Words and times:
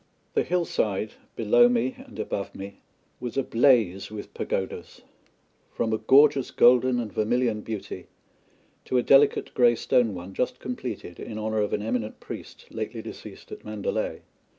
The 0.33 0.41
hillside 0.41 1.11
below 1.35 1.69
me 1.69 1.93
and 1.95 2.17
above 2.17 2.55
me 2.55 2.81
was 3.19 3.37
ablaze 3.37 4.09
with 4.09 4.33
pagodas 4.33 5.03
from 5.75 5.93
a 5.93 5.99
gorgeous 5.99 6.49
golden 6.49 6.99
and 6.99 7.13
vermilion 7.13 7.61
beauty 7.61 8.07
to 8.85 8.97
a 8.97 9.03
delicate 9.03 9.53
grey 9.53 9.75
stone 9.75 10.15
one 10.15 10.33
just 10.33 10.57
completed 10.59 11.19
in 11.19 11.37
honour 11.37 11.61
of 11.61 11.71
an 11.71 11.83
eminent 11.83 12.19
priest 12.19 12.65
lately 12.71 13.03
deceased 13.03 13.51
at 13.51 13.63
Mandalay. 13.63 14.23